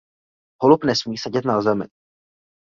[0.61, 1.85] Holub nesmí sedět na zemi.